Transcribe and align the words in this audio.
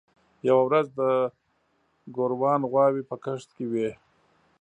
یوه 0.47 0.63
ورځ 0.67 0.87
د 0.99 1.01
ګوروان 2.15 2.61
غواوې 2.71 3.03
په 3.09 3.15
کښت 3.23 3.49
کې 3.55 3.65
وې. 3.71 3.89